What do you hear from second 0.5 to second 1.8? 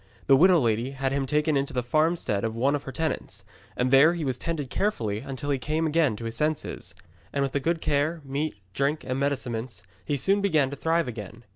lady had him taken into